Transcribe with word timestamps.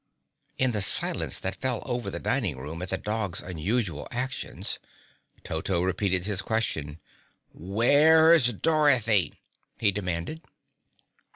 In 0.57 0.71
the 0.71 0.81
silence 0.81 1.37
that 1.37 1.57
fell 1.61 1.83
over 1.85 2.09
the 2.09 2.17
dining 2.17 2.57
room 2.57 2.81
at 2.81 2.89
the 2.89 2.97
dog's 2.97 3.39
unusual 3.39 4.07
actions, 4.09 4.79
Toto 5.43 5.83
repeated 5.83 6.25
his 6.25 6.41
question. 6.41 6.99
"Where's 7.53 8.51
Dorothy?" 8.51 9.35
he 9.77 9.91
demanded. 9.91 10.41